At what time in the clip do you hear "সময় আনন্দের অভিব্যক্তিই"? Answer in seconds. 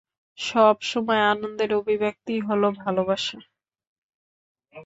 0.83-2.41